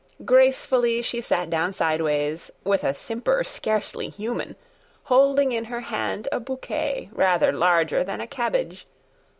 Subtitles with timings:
[0.25, 4.55] Gracefully she sat down sideways, With a simper scarcely human,
[5.03, 8.87] Holding in her hand a bouquet Rather larger than a cabbage.